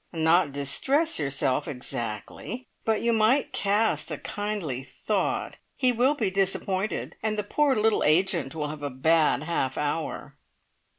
[0.13, 5.57] "Not distress yourself exactly, but you might cast a kindly thought.
[5.75, 10.37] He will be disappointed, and the poor little agent will have a bad half hour."